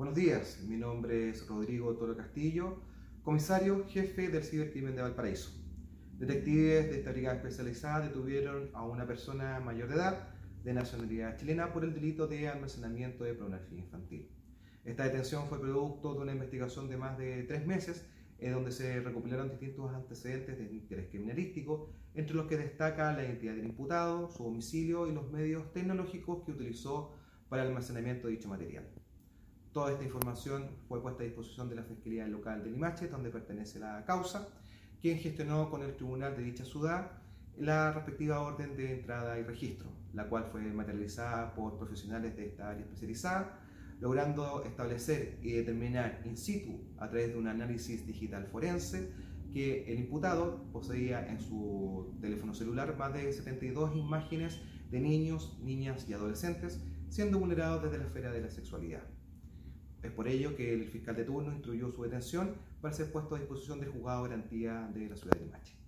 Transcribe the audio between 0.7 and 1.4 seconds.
nombre